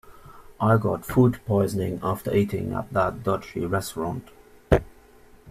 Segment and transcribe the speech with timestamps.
[0.59, 4.29] I got food poisoning after eating at that dodgy restaurant.